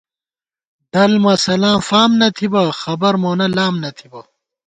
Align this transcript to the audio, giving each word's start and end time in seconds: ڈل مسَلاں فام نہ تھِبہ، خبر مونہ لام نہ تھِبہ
ڈل 0.91 1.11
مسَلاں 1.23 1.77
فام 1.87 2.11
نہ 2.19 2.27
تھِبہ، 2.35 2.63
خبر 2.81 3.13
مونہ 3.21 3.47
لام 3.55 3.75
نہ 3.83 3.89
تھِبہ 3.97 4.21